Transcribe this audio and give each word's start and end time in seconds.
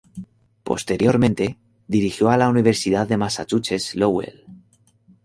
Posteriormente 0.63 1.59
dirigió 1.87 2.31
a 2.31 2.37
la 2.37 2.49
Universidad 2.49 3.07
de 3.07 3.17
Massachusetts 3.17 3.93
Lowell. 3.93 4.45